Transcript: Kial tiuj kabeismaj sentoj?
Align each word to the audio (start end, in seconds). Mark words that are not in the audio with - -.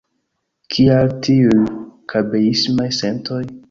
Kial 0.75 1.13
tiuj 1.27 1.61
kabeismaj 2.15 2.93
sentoj? 3.03 3.45